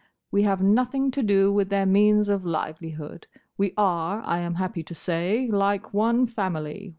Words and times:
We 0.31 0.41
have 0.41 0.63
nothing 0.63 1.11
to 1.11 1.21
do 1.21 1.53
with 1.53 1.69
their 1.69 1.85
means 1.85 2.27
of 2.27 2.43
livelihood; 2.43 3.27
we 3.55 3.71
are, 3.77 4.23
I 4.23 4.39
am 4.39 4.55
happy 4.55 4.81
to 4.81 4.95
say, 4.95 5.47
like 5.51 5.93
one 5.93 6.25
family. 6.25 6.89